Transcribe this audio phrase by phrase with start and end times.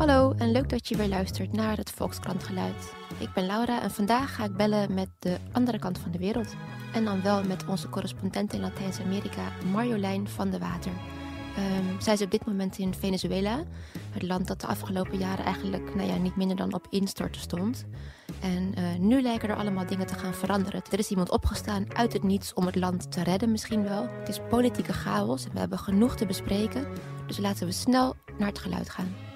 [0.00, 2.92] Hallo en leuk dat je weer luistert naar het Volkskrant Geluid.
[3.18, 6.54] Ik ben Laura en vandaag ga ik bellen met de andere kant van de wereld.
[6.92, 10.92] En dan wel met onze correspondent in Latijns-Amerika, Marjolein van de Water.
[11.56, 13.62] Ehm, zij is op dit moment in Venezuela,
[14.10, 17.84] het land dat de afgelopen jaren eigenlijk nou ja, niet minder dan op instorten stond.
[18.40, 20.82] En uh, nu lijken er allemaal dingen te gaan veranderen.
[20.90, 24.08] Er is iemand opgestaan uit het niets om het land te redden misschien wel.
[24.08, 26.86] Het is politieke chaos en we hebben genoeg te bespreken.
[27.26, 29.29] Dus laten we snel naar het geluid gaan.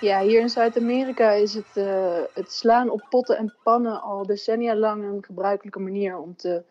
[0.00, 4.76] Ja, hier in Zuid-Amerika is het, uh, het slaan op potten en pannen al decennia
[4.76, 6.62] lang een gebruikelijke manier om te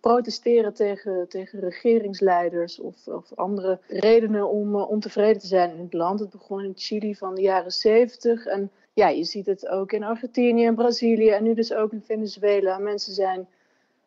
[0.00, 5.92] protesteren tegen, tegen regeringsleiders of, of andere redenen om uh, ontevreden te zijn in het
[5.92, 6.20] land.
[6.20, 10.04] Het begon in Chili van de jaren 70 en ja, je ziet het ook in
[10.04, 12.78] Argentinië en Brazilië en nu dus ook in Venezuela.
[12.78, 13.48] Mensen zijn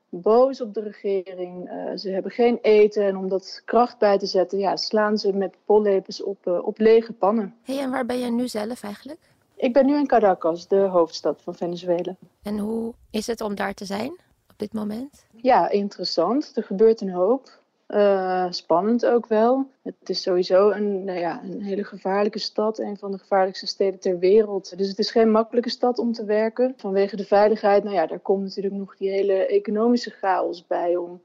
[0.09, 1.71] boos op de regering.
[1.71, 5.33] Uh, ze hebben geen eten en om dat kracht bij te zetten, ja, slaan ze
[5.33, 7.55] met pollepels op, uh, op lege pannen.
[7.63, 9.19] hey, en waar ben jij nu zelf eigenlijk?
[9.55, 12.15] Ik ben nu in Caracas, de hoofdstad van Venezuela.
[12.43, 14.11] En hoe is het om daar te zijn
[14.49, 15.25] op dit moment?
[15.35, 16.51] Ja, interessant.
[16.55, 17.59] Er gebeurt een hoop.
[17.87, 19.69] Uh, spannend ook wel.
[19.83, 23.99] Het is sowieso een, nou ja, een hele gevaarlijke stad, een van de gevaarlijkste steden
[23.99, 24.77] ter wereld.
[24.77, 26.73] Dus het is geen makkelijke stad om te werken.
[26.77, 31.21] Vanwege de veiligheid, nou ja, daar komt natuurlijk nog die hele economische chaos bij om,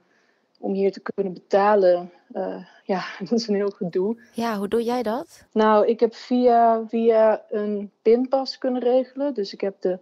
[0.58, 2.10] om hier te kunnen betalen.
[2.32, 4.16] Uh, ja, dat is een heel gedoe.
[4.32, 5.46] Ja, hoe doe jij dat?
[5.52, 9.34] Nou, ik heb via, via een pinpas kunnen regelen.
[9.34, 9.98] Dus ik heb de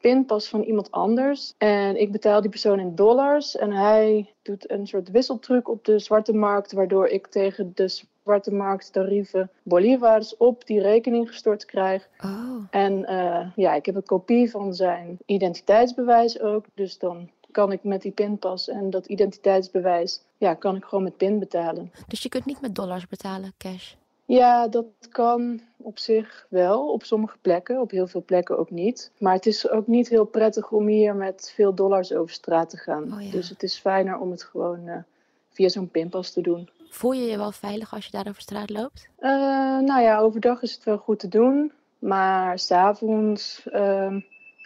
[0.00, 1.54] pinpas van iemand anders.
[1.58, 3.56] En ik betaal die persoon in dollars.
[3.56, 7.88] En hij doet een soort wisseltruc op de zwarte markt, waardoor ik tegen de
[8.22, 12.08] zwarte markt tarieven bolivars op die rekening gestort krijg.
[12.24, 12.64] Oh.
[12.70, 16.64] En uh, ja, ik heb een kopie van zijn identiteitsbewijs ook.
[16.74, 21.16] Dus dan kan ik met die pinpas en dat identiteitsbewijs, ja, kan ik gewoon met
[21.16, 21.92] pin betalen.
[22.06, 23.94] Dus je kunt niet met dollars betalen, cash?
[24.24, 29.10] Ja, dat kan op zich wel, op sommige plekken, op heel veel plekken ook niet.
[29.18, 32.76] Maar het is ook niet heel prettig om hier met veel dollars over straat te
[32.76, 33.14] gaan.
[33.14, 33.30] Oh ja.
[33.30, 34.96] Dus het is fijner om het gewoon uh,
[35.50, 36.68] via zo'n pinpas te doen.
[36.88, 39.08] Voel je je wel veilig als je daar over straat loopt?
[39.20, 39.30] Uh,
[39.80, 41.72] nou ja, overdag is het wel goed te doen.
[41.98, 44.16] Maar s'avonds uh,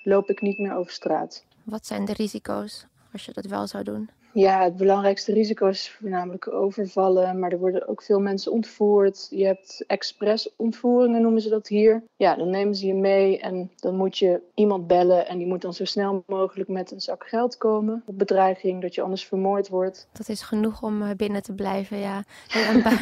[0.03, 1.44] loop ik niet meer over straat.
[1.64, 4.10] Wat zijn de risico's als je dat wel zou doen?
[4.34, 9.27] Ja, het belangrijkste risico is voornamelijk overvallen, maar er worden ook veel mensen ontvoerd.
[9.31, 12.03] Je hebt express-ontvoeringen, noemen ze dat hier.
[12.17, 15.62] Ja, dan nemen ze je mee en dan moet je iemand bellen en die moet
[15.62, 18.03] dan zo snel mogelijk met een zak geld komen.
[18.06, 20.09] Op bedreiging dat je anders vermoord wordt.
[20.12, 22.25] Dat is genoeg om uh, binnen te blijven, ja.
[22.71, 22.99] En bu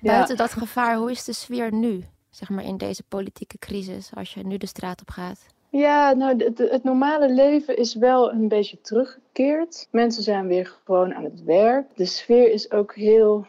[0.00, 0.42] buiten ja.
[0.42, 2.04] dat gevaar, hoe is de sfeer nu?
[2.30, 5.46] Zeg maar in deze politieke crisis, als je nu de straat op gaat?
[5.72, 9.88] Ja, nou, het, het, normale leven is wel een beetje teruggekeerd.
[9.90, 11.86] Mensen zijn weer gewoon aan het werk.
[11.96, 13.46] De sfeer is ook heel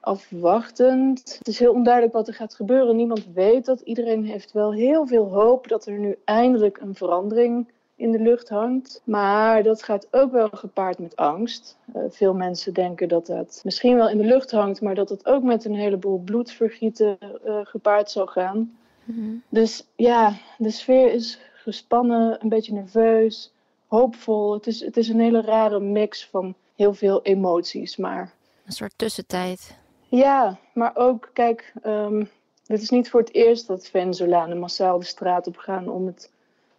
[0.00, 1.36] afwachtend.
[1.38, 2.96] Het is heel onduidelijk wat er gaat gebeuren.
[2.96, 3.80] Niemand weet dat.
[3.80, 8.48] Iedereen heeft wel heel veel hoop dat er nu eindelijk een verandering in de lucht
[8.48, 9.00] hangt.
[9.04, 11.78] Maar dat gaat ook wel gepaard met angst.
[11.96, 15.26] Uh, veel mensen denken dat dat misschien wel in de lucht hangt, maar dat het
[15.26, 18.76] ook met een heleboel bloedvergieten uh, gepaard zal gaan.
[19.04, 19.42] Mm-hmm.
[19.48, 23.52] Dus ja, de sfeer is gespannen, een beetje nerveus,
[23.86, 24.52] hoopvol.
[24.52, 28.32] Het is, het is een hele rare mix van heel veel emoties, maar...
[28.66, 29.76] Een soort tussentijd.
[30.08, 32.30] Ja, maar ook, kijk, um,
[32.66, 36.32] dit is niet voor het eerst dat Venezolanen massaal de straat op gaan om het,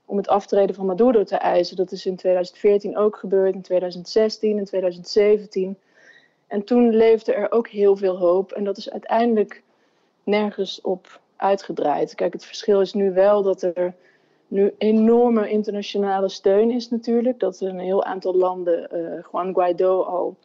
[0.06, 1.76] om het aftreden van Maduro te eisen.
[1.76, 5.78] Dat is in 2014 ook gebeurd, in 2016, in 2017.
[6.48, 9.64] En toen leefde er ook heel veel hoop en dat is uiteindelijk
[10.24, 12.16] nergens op uitgedraaid.
[12.16, 13.96] Kijk, het verschil is nu wel dat er
[14.48, 17.40] nu enorme internationale steun is natuurlijk.
[17.40, 20.36] Dat een heel aantal landen uh, Juan Guaido al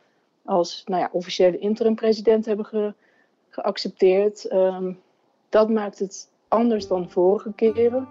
[0.45, 2.95] als nou ja, officiële interim-president hebben ge
[3.49, 4.53] geaccepteerd.
[4.53, 5.01] Um,
[5.49, 8.09] dat maakt het anders dan vorige keren.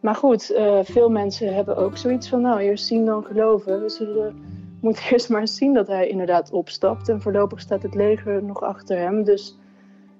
[0.00, 3.82] Maar goed, uh, veel mensen hebben ook zoiets van, nou, eerst zien dan geloven.
[3.82, 4.44] We zullen,
[4.80, 7.08] moeten eerst maar zien dat hij inderdaad opstapt.
[7.08, 9.24] En voorlopig staat het leger nog achter hem.
[9.24, 9.58] Dus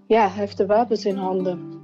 [0.06, 1.75] ja, hij heeft de wapens in handen.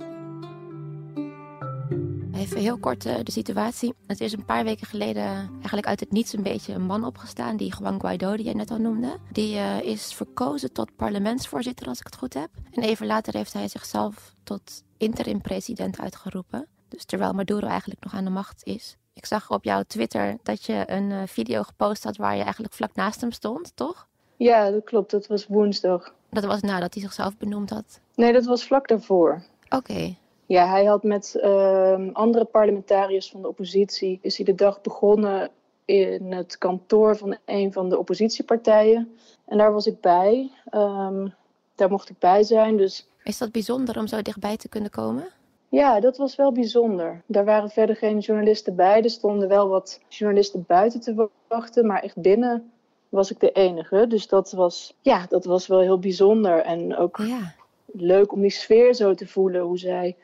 [2.52, 3.94] Even heel kort uh, de situatie.
[4.06, 7.56] Het is een paar weken geleden eigenlijk uit het niets een beetje een man opgestaan.
[7.56, 9.18] Die Juan Guaido, die jij net al noemde.
[9.30, 12.48] Die uh, is verkozen tot parlementsvoorzitter, als ik het goed heb.
[12.70, 16.66] En even later heeft hij zichzelf tot interim-president uitgeroepen.
[16.88, 18.96] Dus terwijl Maduro eigenlijk nog aan de macht is.
[19.12, 22.74] Ik zag op jouw Twitter dat je een uh, video gepost had waar je eigenlijk
[22.74, 24.08] vlak naast hem stond, toch?
[24.36, 25.10] Ja, dat klopt.
[25.10, 26.14] Dat was woensdag.
[26.30, 28.00] Dat was nadat hij zichzelf benoemd had?
[28.14, 29.42] Nee, dat was vlak daarvoor.
[29.64, 29.76] Oké.
[29.76, 30.16] Okay.
[30.52, 34.18] Ja, hij had met uh, andere parlementariërs van de oppositie...
[34.22, 35.50] is hij de dag begonnen
[35.84, 39.16] in het kantoor van een van de oppositiepartijen.
[39.46, 40.50] En daar was ik bij.
[40.70, 41.28] Ehm,
[41.74, 42.76] daar mocht ik bij zijn.
[42.76, 43.06] Dus...
[43.24, 45.28] Is dat bijzonder om zo dichtbij te kunnen komen?
[45.68, 47.22] Ja, dat was wel bijzonder.
[47.26, 49.02] Daar waren verder geen journalisten bij.
[49.02, 52.72] Er stonden wel wat journalisten buiten te wachten, maar echt binnen
[53.08, 54.06] was ik de enige.
[54.06, 56.58] Dus dat was, ja, dat was wel heel bijzonder.
[56.58, 57.54] En ook ja.
[57.92, 59.60] leuk om die sfeer zo te voelen.
[59.60, 60.16] Hoe zij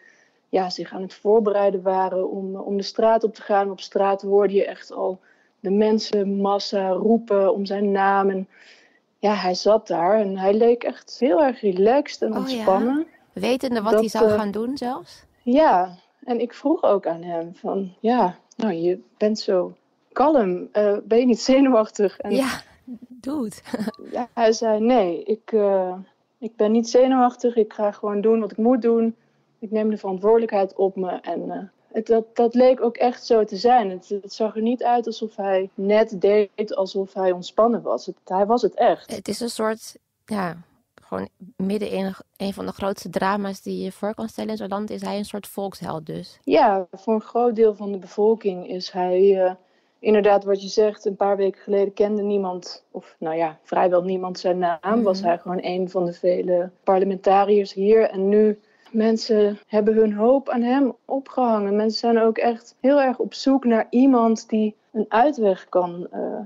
[0.48, 3.70] ja, zich aan het voorbereiden waren om, om de straat op te gaan.
[3.70, 5.20] Op straat hoorde je echt al
[5.60, 8.30] de mensenmassa roepen om zijn naam.
[8.30, 8.48] En
[9.18, 12.98] ja, hij zat daar en hij leek echt heel erg relaxed en ontspannen.
[12.98, 13.40] Oh, ja.
[13.40, 15.24] Wetende wat hij zou eh, gaan doen zelfs?
[15.42, 19.72] Ja, en ik vroeg ook aan hem van, ja, nou je bent zo
[20.12, 22.18] kalm, uh, ben je niet zenuwachtig?
[22.18, 22.60] En, ja,
[23.08, 23.62] doe het.
[24.12, 25.94] ja, hij zei, nee, ik, uh,
[26.38, 29.16] ik ben niet zenuwachtig, ik ga gewoon doen wat ik moet doen.
[29.58, 33.56] Ik neem de verantwoordelijkheid op me en het, dat, dat leek ook echt zo te
[33.56, 33.90] zijn.
[33.90, 38.06] Het, het, zag er niet uit alsof hij net deed alsof hij ontspannen was.
[38.06, 39.16] Het, hij was het echt.
[39.16, 40.56] Het is een soort, ja,
[41.02, 44.68] gewoon midden in een van de grootste drama's die je voor kan stellen in zo'n
[44.68, 46.38] land, is hij een soort volksheld dus.
[46.42, 49.52] Ja, voor een groot deel van de bevolking is hij uh,
[49.98, 51.04] inderdaad wat je zegt.
[51.04, 54.78] Een paar weken geleden kende niemand, of nou ja, vrijwel niemand zijn naam.
[54.82, 55.02] Mhm.
[55.02, 58.10] Was hij gewoon een van de vele parlementariërs hier.
[58.10, 58.58] En nu
[58.90, 61.76] Mensen hebben hun hoop aan hem opgehangen.
[61.76, 66.38] Mensen zijn ook echt heel erg op zoek naar iemand die een uitweg kan uh,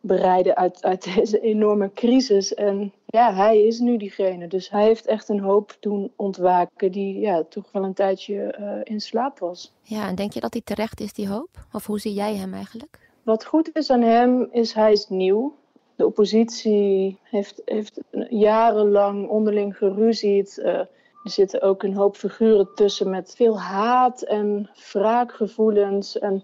[0.00, 2.54] bereiden uit, uit deze enorme crisis.
[2.54, 4.48] En ja, hij is nu diegene.
[4.48, 8.80] Dus hij heeft echt een hoop doen ontwaken die ja, toch wel een tijdje uh,
[8.82, 9.72] in slaap was.
[9.82, 11.48] Ja, en denk je dat hij terecht is, die hoop?
[11.72, 12.98] Of hoe zie jij hem eigenlijk?
[13.22, 15.54] Wat goed is aan hem, is hij is nieuw.
[15.96, 20.58] De oppositie heeft, heeft jarenlang onderling geruzied.
[20.64, 20.80] Uh,
[21.24, 26.18] er zitten ook een hoop figuren tussen met veel haat en wraakgevoelens.
[26.18, 26.42] En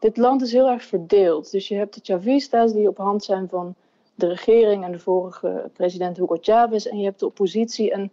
[0.00, 1.50] dit land is heel erg verdeeld.
[1.50, 3.74] Dus je hebt de Chavistas die op hand zijn van
[4.14, 6.86] de regering en de vorige president Hugo Chavez.
[6.86, 7.92] En je hebt de oppositie.
[7.92, 8.12] En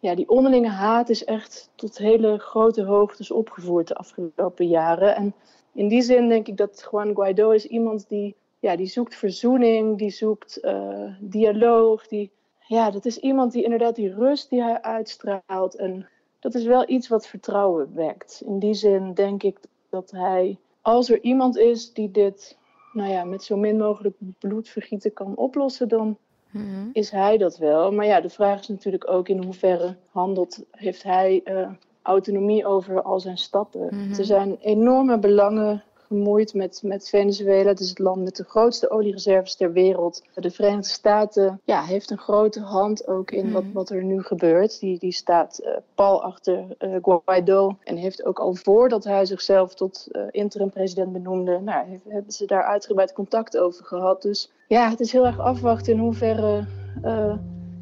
[0.00, 5.16] ja, die onderlinge haat is echt tot hele grote hoogtes opgevoerd de afgelopen jaren.
[5.16, 5.34] En
[5.72, 9.98] in die zin denk ik dat Juan Guaido is iemand die, ja, die zoekt verzoening,
[9.98, 12.30] die zoekt uh, dialoog, die
[12.68, 15.74] ja, dat is iemand die inderdaad die rust die hij uitstraalt.
[15.74, 18.42] En dat is wel iets wat vertrouwen wekt.
[18.44, 19.58] In die zin denk ik
[19.90, 22.56] dat hij, als er iemand is die dit
[22.92, 26.16] nou ja, met zo min mogelijk bloedvergieten kan oplossen, dan
[26.50, 26.88] mhm.
[26.92, 27.92] is hij dat wel.
[27.92, 31.70] Maar ja, de vraag is natuurlijk ook in hoeverre handelt, heeft hij uh,
[32.02, 33.88] autonomie over al zijn stappen.
[33.90, 34.18] Mhm.
[34.18, 37.68] Er zijn enorme belangen gemoeid met, met Venezuela.
[37.68, 40.22] Het is het land met de grootste oliereserves ter wereld.
[40.34, 43.72] De Verenigde Staten ja, heeft een grote hand ook in wat, mhm.
[43.72, 44.80] wat er nu gebeurt.
[44.80, 49.74] Die, die staat uh, pal achter uh, Guaido en heeft ook al voordat hij zichzelf
[49.74, 54.22] tot uh, interim-president benoemde, nou, hebben ze daar uitgebreid contact over gehad.
[54.22, 56.66] Dus ja, het is heel erg afwachten in hoeverre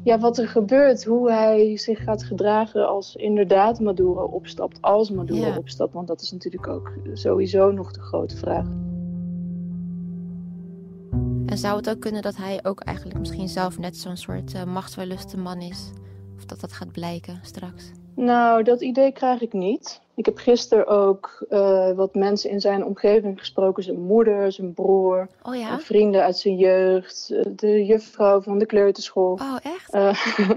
[0.07, 5.57] ja, wat er gebeurt, hoe hij zich gaat gedragen als inderdaad Maduro opstapt, als Maduro
[5.57, 5.93] opstapt.
[5.93, 8.65] Want dat is natuurlijk ook sowieso nog de grote vraag.
[11.45, 14.63] En zou het ook kunnen dat hij ook eigenlijk misschien zelf net zo'n soort uh,
[14.63, 15.89] machtswelluste man is?
[16.35, 17.91] Of dat dat gaat blijken straks?
[18.17, 20.01] Nou, dat idee krijg ik niet.
[20.15, 23.83] Ik heb gisteren ook uh, wat mensen in zijn omgeving gesproken.
[23.83, 25.79] Zijn moeder, zijn broer, oh ja?
[25.79, 29.33] vrienden uit zijn jeugd, eh, de juffrouw van de kleuterschool.
[29.33, 29.93] Oh, echt?
[29.93, 30.23] Uh,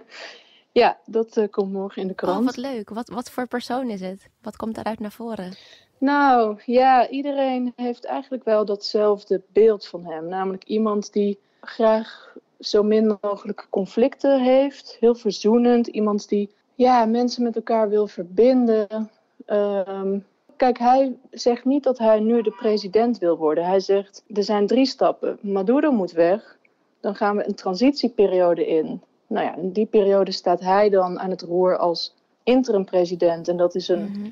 [0.83, 2.39] ja, dat uh, komt morgen in de krant.
[2.39, 2.91] Oh, wat leuk.
[2.91, 4.29] Wat, wat voor persoon is het?
[4.43, 5.55] Wat komt daaruit naar voren?
[5.99, 10.29] Nou, ja, iedereen heeft eigenlijk wel datzelfde beeld van hem.
[10.29, 14.97] Namelijk iemand die graag zo min mogelijk conflicten heeft.
[15.01, 15.87] Heel verzoenend.
[15.87, 16.51] Iemand die
[16.81, 19.11] ja, mensen met elkaar wil verbinden.
[19.47, 20.19] Ehm,
[20.57, 23.65] kijk, hij zegt niet dat hij nu de president wil worden.
[23.65, 25.39] Hij zegt, er zijn drie stappen.
[25.41, 26.59] Maduro moet weg.
[27.01, 29.03] Dan gaan we een transitieperiode in.
[29.27, 33.49] Nou ja, in die periode staat hij dan aan het roer als interim-president.
[33.49, 34.31] En dat is een mhm.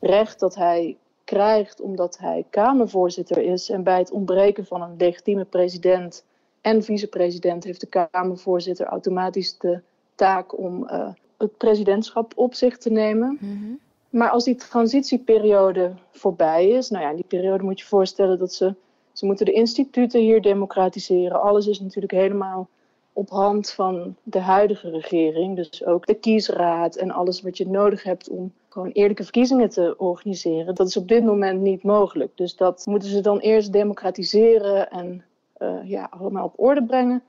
[0.00, 3.70] recht dat hij krijgt omdat hij Kamervoorzitter is.
[3.70, 6.24] En bij het ontbreken van een legitieme president
[6.60, 9.80] en vicepresident heeft de Kamervoorzitter automatisch de
[10.14, 11.08] taak om uh,
[11.40, 13.38] het presidentschap op zich te nemen.
[13.40, 13.72] Mhm.
[14.10, 18.54] Maar als die transitieperiode voorbij is, nou ja, in die periode moet je voorstellen dat
[18.54, 18.74] ze,
[19.12, 21.42] ze moeten de instituten hier democratiseren.
[21.42, 22.68] Alles is natuurlijk helemaal
[23.12, 25.56] op hand van de huidige regering.
[25.56, 29.94] Dus ook de kiesraad en alles wat je nodig hebt om gewoon eerlijke verkiezingen te
[29.98, 30.74] organiseren.
[30.74, 32.32] Dat is op dit moment niet mogelijk.
[32.34, 35.24] Dus dat moeten ze dan eerst democratiseren en
[35.58, 37.22] uh, ja, allemaal op orde brengen.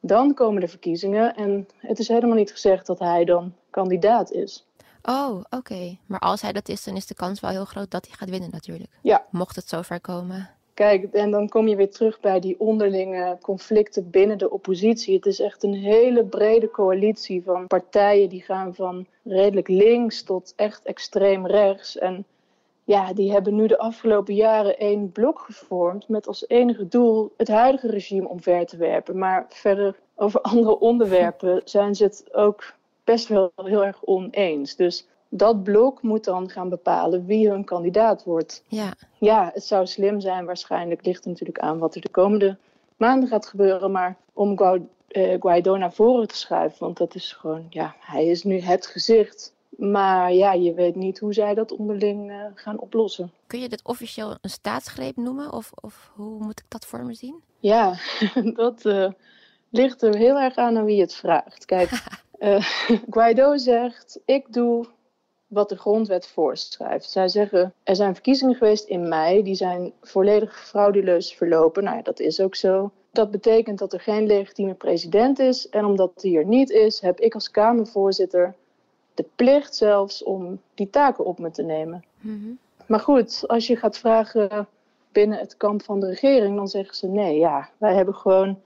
[0.00, 4.66] Dan komen de verkiezingen en het is helemaal niet gezegd dat hij dan kandidaat is.
[5.02, 5.96] Oh, oké.
[6.06, 8.30] Maar als hij dat is, dan is de kans wel heel groot dat hij gaat
[8.30, 8.90] winnen natuurlijk.
[9.02, 9.26] Ja.
[9.30, 10.50] Mocht het zover komen.
[10.74, 15.14] Kijk, en dan kom je weer terug bij die onderlinge conflicten binnen de oppositie.
[15.14, 20.52] Het is echt een hele brede coalitie van partijen die gaan van redelijk links tot
[20.56, 21.98] echt extreem rechts.
[21.98, 22.24] En
[22.90, 27.48] ja, die hebben nu de afgelopen jaren één blok gevormd met als enige doel het
[27.48, 29.18] huidige regime omver te werpen.
[29.18, 32.72] Maar verder over andere onderwerpen zijn ze het ook
[33.04, 34.76] best wel heel erg oneens.
[34.76, 38.64] Dus dat blok moet dan gaan bepalen wie hun kandidaat wordt.
[38.66, 38.92] Ja.
[39.18, 42.56] Ja, het zou slim zijn, waarschijnlijk ligt er natuurlijk aan wat er de komende
[42.96, 43.90] maanden gaat gebeuren.
[43.90, 48.42] Maar om eh, Guaido naar voren te schuiven, want dat is gewoon, ja, hij is
[48.42, 49.54] nu het gezicht.
[49.76, 53.32] Maar ja, je weet niet hoe zij dat onderling uh, gaan oplossen.
[53.46, 55.52] Kun je dit officieel een staatsgreep noemen?
[55.52, 57.42] Of, of hoe moet ik dat voor me zien?
[57.58, 57.94] Ja,
[58.54, 59.10] dat uh,
[59.70, 61.64] ligt er heel erg aan aan wie het vraagt.
[61.64, 61.90] Kijk,
[62.38, 62.64] uh,
[63.10, 64.86] Guaido zegt: Ik doe
[65.46, 67.10] wat de grondwet voorschrijft.
[67.10, 71.84] Zij zeggen, er zijn verkiezingen geweest in mei, die zijn volledig frauduleus verlopen.
[71.84, 72.90] Nou ja, dat is ook zo.
[73.12, 75.68] Dat betekent dat er geen legitieme president is.
[75.68, 78.54] En omdat die er niet is, heb ik als Kamervoorzitter
[79.20, 82.04] de plicht zelfs om die taken op me te nemen.
[82.20, 84.68] Mm Maar goed, als je gaat vragen
[85.12, 88.60] binnen het kamp van de regering, dan zeggen ze nee, ja, wij hebben gewoon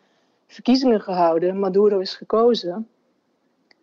[0.47, 2.89] verkiezingen gehouden, Maduro is gekozen.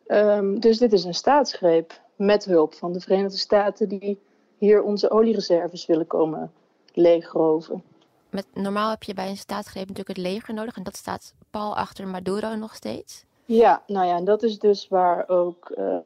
[0.07, 4.19] Um, dus dit is een staatsgreep met hulp van de Verenigde Staten die
[4.57, 6.51] hier onze oliereserves willen komen
[6.93, 7.83] leegroven.
[8.29, 11.75] Met, normaal heb je bij een staatsgreep natuurlijk het leger nodig en dat staat pal
[11.75, 13.25] achter Maduro nog steeds.
[13.45, 15.97] Ja, nou ja, en dat is dus waar ook uh,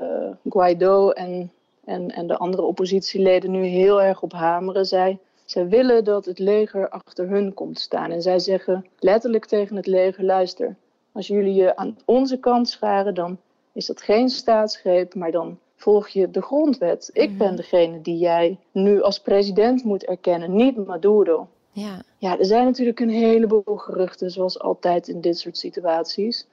[0.50, 1.52] Guaido en,
[1.84, 4.86] en, en de andere oppositieleden nu heel erg op hameren.
[4.86, 8.12] Zij, zij willen dat het leger achter hun komt staan.
[8.12, 10.76] En zij zeggen letterlijk tegen het leger: luister,
[11.12, 13.38] als jullie je aan onze kant scharen, dan
[13.74, 17.10] is dat geen staatsgreep, maar dan volg je de grondwet.
[17.14, 17.56] Ik ben mhm.
[17.56, 21.48] degene die jij nu als president moet erkennen, niet Maduro.
[21.72, 22.02] Ja.
[22.18, 26.48] ja, er zijn natuurlijk een heleboel geruchten, zoals altijd in dit soort situaties.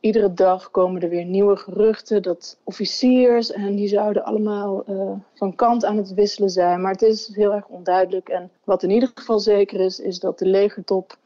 [0.00, 5.54] Iedere dag komen er weer nieuwe geruchten dat officiers en die zouden allemaal uh, van
[5.54, 6.80] kant aan het wisselen zijn.
[6.80, 8.28] Maar het is heel erg onduidelijk.
[8.28, 11.16] En wat in ieder geval zeker is, is dat de legertop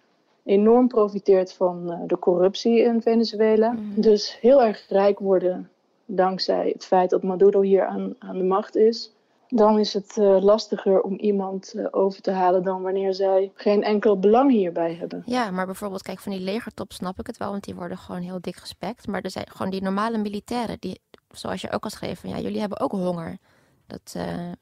[0.45, 3.73] enorm profiteert van uh, de corruptie in Venezuela.
[3.73, 4.01] Mhm.
[4.01, 5.71] Dus heel erg rijk worden
[6.07, 9.13] dankzij het feit dat Maduro hier aan, aan de macht is,
[9.55, 13.83] dan is het uh, lastiger om iemand uh, over te halen dan wanneer zij geen
[13.83, 15.23] enkel belang hierbij hebben.
[15.27, 18.21] Ja, maar bijvoorbeeld, kijk, van die legertop snap ik het wel, want die worden gewoon
[18.21, 19.07] heel dik gespekt.
[19.07, 22.39] Maar er zijn gewoon die normale militairen, die, zoals je ook al schreef, van ja,
[22.39, 23.39] jullie hebben ook honger.
[23.87, 24.53] Dat, uh,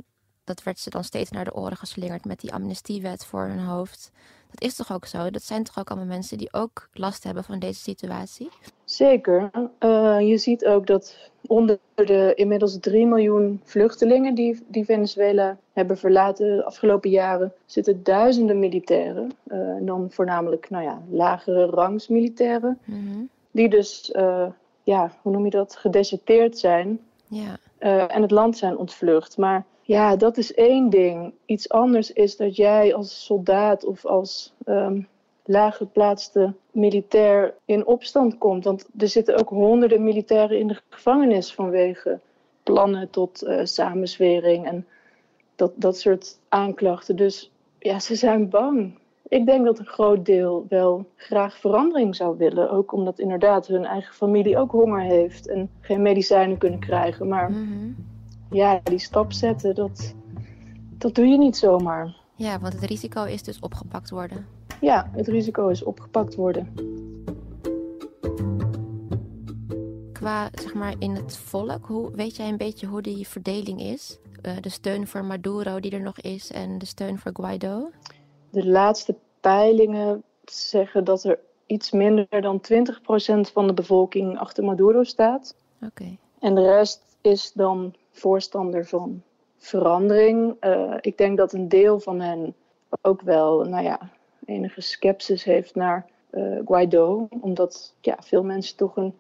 [0.45, 4.11] dat werd ze dan steeds naar de oren geslingerd met die amnestiewet voor hun hoofd.
[4.51, 5.31] Dat is toch ook zo?
[5.31, 8.51] Dat zijn toch ook allemaal mensen die ook last hebben van deze situatie?
[8.91, 9.51] Zeker.
[9.81, 15.99] Uh, je ziet ook dat onder de inmiddels 3 miljoen vluchtelingen die, die Venezuela hebben
[15.99, 19.33] verlaten de afgelopen jaren, zitten duizenden militairen.
[19.47, 22.79] Uh, en dan voornamelijk nou ja, lagere rangsmilitairen.
[22.85, 24.47] Mm Die dus, uh,
[24.83, 27.01] ja, hoe noem je dat, gedeserteerd zijn.
[27.27, 27.59] Ja.
[28.09, 29.37] en het land zijn ontvlucht.
[29.37, 31.33] Maar ja, dat is één ding.
[31.45, 35.09] Iets anders is dat jij als soldaat of als um,
[35.51, 38.65] laaggeplaatste militair in opstand komt.
[38.65, 42.21] Want er zitten ook honderden militairen in de gevangenis vanwege
[42.63, 44.87] plannen tot uh, samenzwering en
[45.57, 47.17] dat, dat soort aanklachten.
[47.17, 48.99] Dus ja, ze zijn bang.
[49.29, 52.71] Ik denk dat een groot deel wel graag verandering zou willen.
[52.71, 57.29] Ook omdat inderdaad hun eigen familie ook honger heeft en geen medicijnen kunnen krijgen.
[57.29, 57.93] Maar mhm
[58.51, 60.15] ja, die stap zetten, dat,
[60.99, 62.17] dat doe je niet zomaar.
[62.37, 64.47] Ja, want het risico is dus opgepakt worden.
[64.81, 66.73] Ja, het risico is opgepakt worden.
[70.13, 74.19] Qua, zeg maar, in het volk, hoe, weet jij een beetje hoe die verdeling is?
[74.43, 77.91] Uh, de steun voor Maduro die er nog is en de steun voor Guaido?
[78.51, 85.03] De laatste peilingen zeggen dat er iets minder dan 20% van de bevolking achter Maduro
[85.03, 85.55] staat.
[85.87, 86.17] Oké.
[86.39, 89.23] En de rest is dan voorstander van
[89.57, 90.57] verandering.
[90.61, 92.55] Uh, ik denk dat een deel van hen
[93.01, 94.11] ook wel, nou ja,
[94.51, 97.29] enige sceptisch heeft naar uh, Guaido.
[97.41, 99.15] Omdat ja, veel mensen toch een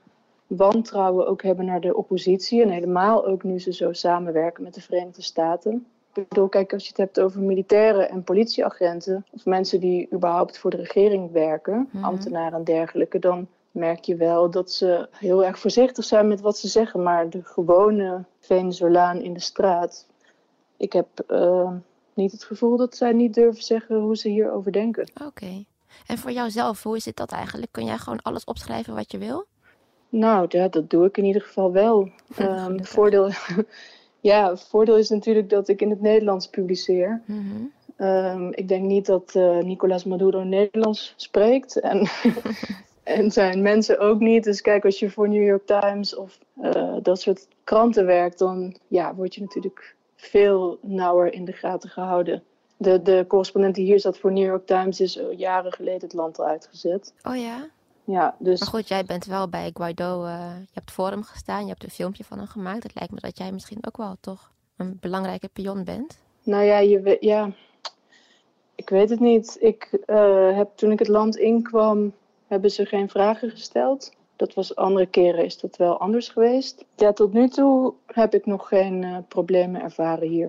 [0.46, 2.62] wantrouwen ook hebben naar de oppositie.
[2.62, 5.86] En helemaal ook nu ze zo samenwerken met de Verenigde Staten.
[6.14, 10.58] Ik bedoel, kijk, als je het hebt over militairen en politieagenten, of mensen die überhaupt
[10.58, 12.04] voor de regering werken, mhm.
[12.04, 16.58] ambtenaren en dergelijke, dan merk je wel dat ze heel erg voorzichtig zijn met wat
[16.58, 17.02] ze zeggen.
[17.02, 20.06] Maar de gewone Venezolaan in de straat,
[20.76, 21.70] ik heb uh,
[22.20, 25.10] niet het gevoel dat zij niet durven zeggen hoe ze hierover denken.
[25.26, 25.64] Oké.
[26.06, 27.72] En voor jouzelf, hoe is het dat eigenlijk?
[27.72, 29.44] Kun jij gewoon alles opschrijven wat je wil?
[30.08, 32.08] Nou, ja, dat doe ik in ieder geval wel.
[32.40, 33.30] Um, voordeel,
[34.30, 37.22] ja, voordeel is natuurlijk dat ik in het Nederlands publiceer.
[37.26, 41.80] Mm Ehm, ik denk niet dat uh, Nicolás Maduro Nederlands spreekt.
[41.80, 42.08] En,
[43.02, 44.44] en zijn mensen ook niet.
[44.44, 48.76] Dus kijk, als je voor New York Times of uh, dat soort kranten werkt, dan
[48.88, 52.42] ja, word je natuurlijk veel nauwer in de gaten gehouden.
[52.76, 56.38] De, de correspondent die hier zat voor New York Times is jaren geleden het land
[56.38, 57.14] eruit gezet.
[57.22, 57.68] Oh ja?
[58.04, 58.60] Ja, dus...
[58.60, 61.82] Maar goed, jij bent wel bij Guaido, uh, je hebt voor hem gestaan, je hebt
[61.82, 62.82] een filmpje van hem gemaakt.
[62.82, 66.18] Het lijkt me dat jij misschien ook wel toch een belangrijke pion bent.
[66.42, 67.50] Nou ja, je, ja
[68.80, 69.56] ik weet het niet.
[69.60, 72.12] Ik uh, heb toen ik het land inkwam,
[72.46, 74.12] hebben ze geen vragen gesteld.
[74.40, 76.84] Dat was andere keren is dat wel anders geweest.
[76.96, 80.48] Ja, tot nu toe heb ik nog geen uh, problemen ervaren hier.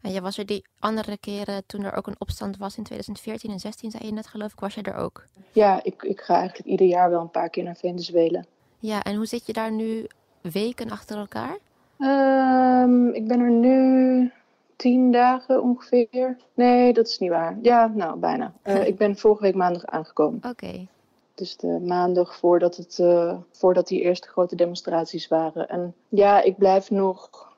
[0.00, 3.50] En je was er die andere keren toen er ook een opstand was in 2014
[3.50, 5.26] en 16, zei je net geloof ik, was je er ook?
[5.52, 8.44] Ja, ik, ik ga eigenlijk ieder jaar wel een paar keer naar Venezuela.
[8.78, 10.06] Ja, en hoe zit je daar nu
[10.40, 11.58] weken achter elkaar?
[11.98, 14.30] Um, ik ben er nu
[14.76, 16.36] tien dagen ongeveer.
[16.54, 17.58] Nee, dat is niet waar.
[17.62, 18.52] Ja, nou, bijna.
[18.64, 20.36] Uh, ik ben vorige week maandag aangekomen.
[20.36, 20.48] Oké.
[20.48, 20.88] Okay.
[21.34, 25.68] Dus de maandag voordat, het, uh, voordat die eerste grote demonstraties waren.
[25.68, 27.50] En ja, ik blijf nog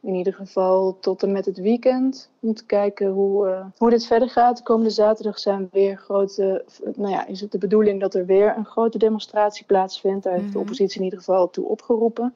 [0.00, 2.30] in ieder geval tot en met het weekend.
[2.40, 4.56] Om te kijken hoe, uh, hoe dit verder gaat.
[4.56, 6.64] De komende zaterdag zijn weer grote.
[6.96, 10.24] Nou ja, is het de bedoeling dat er weer een grote demonstratie plaatsvindt.
[10.24, 10.60] Daar heeft de Mhm.
[10.60, 12.34] oppositie in ieder geval toe opgeroepen.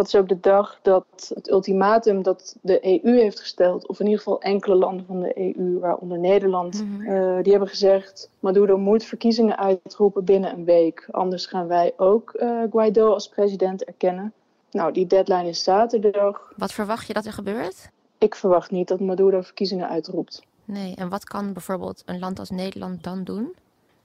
[0.00, 1.04] Dat is ook de dag dat
[1.34, 5.38] het ultimatum dat de EU heeft gesteld, of in ieder geval enkele landen van de
[5.38, 7.00] EU, waaronder Nederland, Mhm.
[7.10, 11.08] eh, die hebben gezegd: Maduro moet verkiezingen uitroepen binnen een week.
[11.10, 14.32] Anders gaan wij ook eh, Guaido als president erkennen.
[14.70, 16.52] Nou, die deadline is zaterdag.
[16.56, 17.90] Wat verwacht je dat er gebeurt?
[18.18, 20.42] Ik verwacht niet dat Maduro verkiezingen uitroept.
[20.64, 23.54] Nee, en wat kan bijvoorbeeld een land als Nederland dan doen?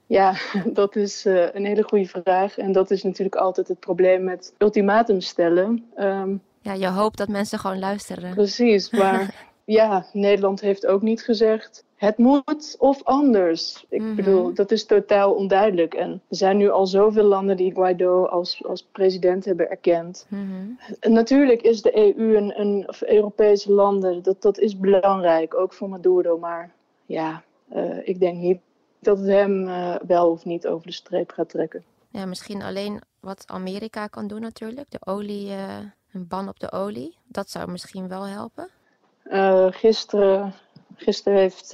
[0.06, 0.34] Ja,
[0.80, 2.58] dat is uh, een hele goede vraag.
[2.58, 5.84] En dat is natuurlijk altijd het probleem met ultimatum stellen.
[5.98, 8.34] Um, ja, je hoopt dat mensen gewoon luisteren.
[8.34, 11.84] Precies, maar ja, Nederland heeft ook niet gezegd...
[11.96, 13.86] het moet of anders.
[13.88, 14.14] Ik Mhm.
[14.14, 15.94] bedoel, dat is totaal onduidelijk.
[15.94, 20.26] En er zijn nu al zoveel landen die Guaido als, als president hebben erkend.
[20.28, 21.12] Mhm.
[21.12, 25.88] Natuurlijk is de EU een, een of Europese landen, dat, dat is belangrijk, ook voor
[25.88, 26.38] Maduro.
[26.38, 26.70] Maar
[27.06, 27.42] ja,
[27.74, 28.58] uh, ik denk niet
[29.06, 31.84] dat het hem uh, wel of niet over de streep gaat trekken.
[32.10, 34.90] Ja, misschien alleen wat Amerika kan doen natuurlijk.
[34.90, 35.78] De olie, uh,
[36.12, 37.16] een ban op de olie.
[37.26, 38.68] Dat zou misschien wel helpen.
[39.24, 40.52] Uh, gisteren,
[40.94, 41.70] gisteren heeft,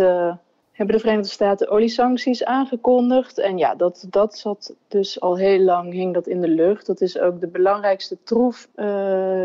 [0.73, 3.39] hebben de Verenigde Staten oliesancties aangekondigd.
[3.39, 6.87] En ja, dat, dat zat dus al heel lang, hing dat in de lucht.
[6.87, 8.69] Dat is ook de belangrijkste troef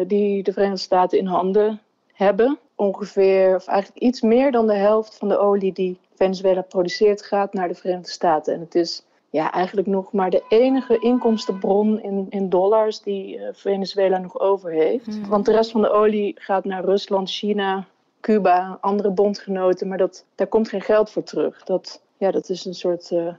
[0.07, 1.81] die de Verenigde Staten in handen
[2.17, 2.59] hebben.
[2.75, 7.53] Ongeveer, of eigenlijk iets meer dan de helft van de olie die Venezuela produceert, gaat
[7.53, 8.53] naar de Verenigde Staten.
[8.53, 13.47] En het is ja, eigenlijk nog maar de enige inkomstenbron in, in dollars die uh,
[13.51, 15.05] Venezuela nog over heeft.
[15.05, 15.27] Hmm.
[15.27, 17.85] Want de rest van de olie gaat naar Rusland, China,
[18.21, 19.87] Cuba, andere bondgenoten.
[19.87, 21.63] Maar dat, daar komt geen geld voor terug.
[21.63, 23.33] Dat, ja, dat is een soort uh,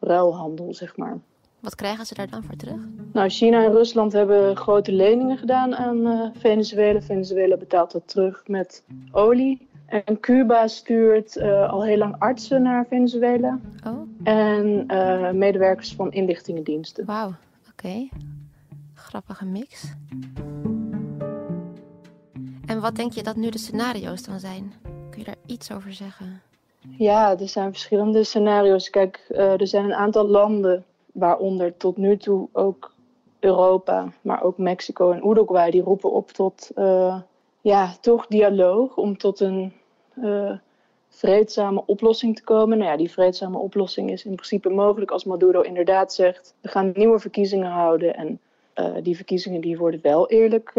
[0.00, 1.18] ruilhandel, zeg maar.
[1.62, 2.80] Wat krijgen ze daar dan voor terug?
[3.12, 7.00] Nou, China en Rusland hebben grote leningen gedaan aan uh, Venezuela.
[7.00, 9.68] Venezuela betaalt dat terug met olie.
[9.86, 13.58] En Cuba stuurt uh, al heel lang artsen naar Venezuela.
[13.86, 14.00] Oh.
[14.22, 17.04] En uh, medewerkers van inlichtingendiensten.
[17.04, 17.36] Wauw, oké.
[17.72, 18.10] Okay.
[18.94, 19.94] Grappige mix.
[22.66, 24.72] En wat denk je dat nu de scenario's dan zijn?
[25.10, 26.40] Kun je daar iets over zeggen?
[26.98, 28.90] Ja, er zijn verschillende scenario's.
[28.90, 32.94] Kijk, er zijn een aantal landen, waaronder tot nu toe ook
[33.40, 37.20] Europa, maar ook Mexico en Uruguay, die roepen op tot uh,
[37.60, 39.72] ja, toch dialoog om tot een
[40.14, 40.52] uh,
[41.08, 42.78] vreedzame oplossing te komen.
[42.78, 46.92] Nou ja, die vreedzame oplossing is in principe mogelijk als Maduro inderdaad zegt: we gaan
[46.94, 48.40] nieuwe verkiezingen houden en
[48.74, 50.72] uh, die verkiezingen die worden wel eerlijk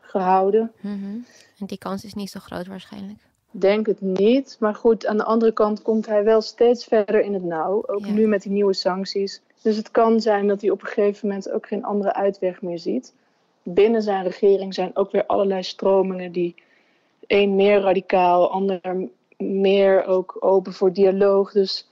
[0.00, 0.72] gehouden.
[0.80, 1.24] Mm -hmm.
[1.58, 3.18] En die kans is niet zo groot waarschijnlijk.
[3.50, 7.34] Denk het niet, maar goed, aan de andere kant komt hij wel steeds verder in
[7.34, 8.12] het nauw, ook Ja.
[8.12, 9.42] nu met die nieuwe sancties.
[9.66, 12.78] Dus het kan zijn dat hij op een gegeven moment ook geen andere uitweg meer
[12.78, 13.14] ziet.
[13.62, 16.54] Binnen zijn regering zijn ook weer allerlei stromingen die
[17.26, 18.80] een meer radicaal, ander
[19.36, 21.52] meer ook open voor dialoog.
[21.52, 21.88] Dus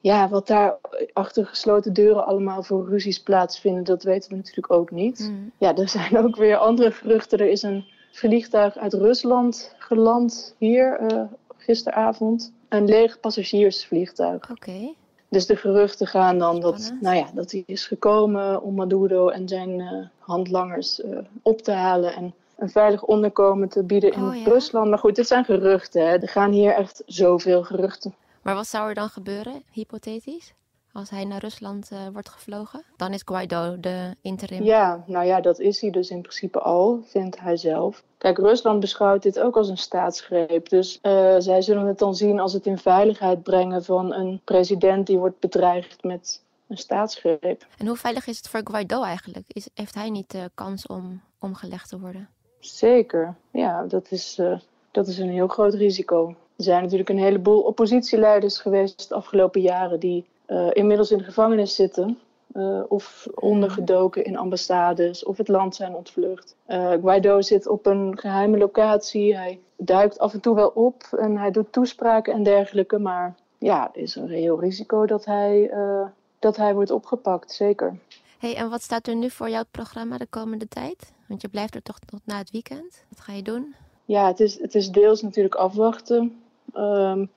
[0.00, 0.78] ja, wat daar
[1.12, 5.28] achter gesloten deuren allemaal voor ruzies plaatsvinden, dat weten we natuurlijk ook niet.
[5.30, 5.52] Mm.
[5.58, 7.38] Ja, er zijn ook weer andere geruchten.
[7.38, 11.22] Er is een vliegtuig uit Rusland geland hier uh,
[11.56, 12.52] gisteravond.
[12.68, 14.50] Een leeg passagiersvliegtuig.
[14.50, 14.52] Oké.
[14.52, 14.96] Okay.
[15.32, 19.48] Dus de geruchten gaan dan dat, nou ja, dat hij is gekomen om Maduro en
[19.48, 24.36] zijn uh, handlangers uh, op te halen en een veilig onderkomen te bieden in Oh,
[24.36, 24.44] ja?
[24.44, 24.88] Rusland.
[24.88, 26.06] Maar goed, dit zijn geruchten.
[26.08, 26.18] Hè.
[26.18, 28.14] Er gaan hier echt zoveel geruchten.
[28.42, 30.54] Maar wat zou er dan gebeuren, hypothetisch?
[30.92, 32.84] Als hij naar Rusland uh, wordt gevlogen?
[32.96, 34.62] Dan is Guaido de interim.
[34.62, 38.02] Ja, nou ja, dat is hij dus in principe al, vindt hij zelf.
[38.18, 40.68] Kijk, Rusland beschouwt dit ook als een staatsgreep.
[40.68, 45.06] Dus uh, zij zullen het dan zien als het in veiligheid brengen van een president
[45.06, 47.66] die wordt bedreigd met een staatsgreep.
[47.78, 49.44] En hoe veilig is het voor Guaido eigenlijk?
[49.48, 52.28] Is, heeft hij niet de kans om omgelegd te worden?
[52.60, 54.58] Zeker, ja, dat is, uh,
[54.90, 56.28] dat is een heel groot risico.
[56.56, 61.24] Er zijn natuurlijk een heleboel oppositieleiders geweest de afgelopen jaren die uh, inmiddels in de
[61.24, 62.18] gevangenis zitten.
[62.54, 66.56] Uh, of ondergedoken in ambassades of het land zijn ontvlucht.
[66.68, 69.36] Uh, Guaido zit op een geheime locatie.
[69.36, 72.98] Hij duikt af en toe wel op en hij doet toespraken en dergelijke.
[72.98, 76.06] Maar ja, er is een reëel risico dat hij, uh,
[76.38, 77.98] dat hij wordt opgepakt, zeker.
[78.38, 81.12] Hey, en wat staat er nu voor jouw programma de komende tijd?
[81.28, 83.04] Want je blijft er toch tot na het weekend.
[83.08, 83.74] Wat ga je doen?
[84.04, 86.42] Ja, het is, het is deels natuurlijk afwachten.
[86.74, 87.30] Um,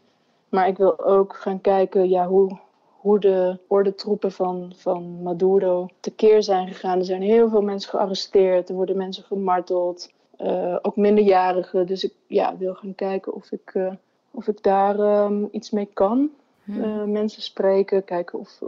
[0.49, 2.57] maar ik wil ook gaan kijken ja, hoe,
[3.05, 6.99] hoe de ordentroepen van, van Maduro tekeer zijn gegaan.
[6.99, 11.87] Er zijn heel veel mensen gearresteerd, er worden mensen gemarteld, uh, ook minderjarigen.
[11.87, 13.93] Dus ik ja, wil gaan kijken of ik, uh,
[14.31, 16.29] of ik daar um, iets mee kan.
[16.63, 16.83] Hmm.
[16.83, 18.61] Uh, mensen spreken, kijken of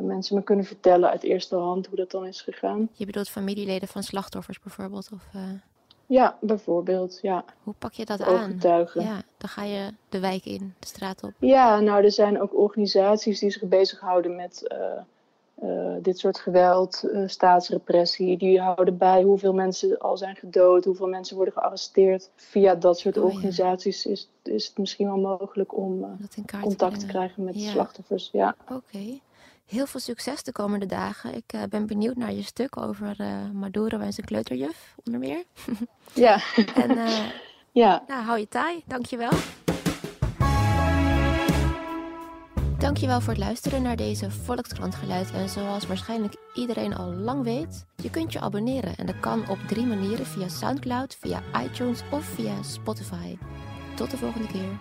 [0.00, 2.88] mensen me kunnen vertellen uit eerste hand hoe dat dan is gegaan.
[2.92, 5.10] Je bedoelt familieleden van slachtoffers bijvoorbeeld?
[5.12, 5.22] Of,
[6.06, 7.44] ja, bijvoorbeeld, ja.
[7.62, 8.58] Hoe pak je dat aan?
[8.94, 11.32] Ja, dan ga je de wijk in, de straat op.
[11.38, 17.04] Ja, nou, er zijn ook organisaties die zich bezighouden met uh, uh, dit soort geweld,
[17.04, 18.38] uh, staatsrepressie.
[18.38, 22.30] Die houden bij hoeveel mensen al zijn gedood, hoeveel mensen worden gearresteerd.
[22.36, 24.10] Via dat soort oh, organisaties ja.
[24.10, 26.16] is, is het misschien wel mogelijk om
[26.60, 27.70] contact te krijgen met ja.
[27.70, 28.28] slachtoffers.
[28.32, 28.54] Ja.
[28.62, 28.74] Oké.
[28.74, 29.20] Okay.
[29.72, 31.34] Heel veel succes de komende dagen.
[31.34, 35.44] Ik uh, ben benieuwd naar je stuk over uh, Maduro en zijn kleuterjuf, onder meer.
[36.14, 36.40] Ja.
[36.74, 37.18] en uh,
[37.82, 38.04] ja.
[38.06, 38.82] Nou, hou je taai.
[38.86, 39.30] Dankjewel.
[42.78, 45.30] Dankjewel voor het luisteren naar deze Volkskrant Geluid.
[45.32, 48.96] En zoals waarschijnlijk iedereen al lang weet, je kunt je abonneren.
[48.96, 53.38] En dat kan op drie manieren: via Soundcloud, via iTunes of via Spotify.
[53.94, 54.80] Tot de volgende keer.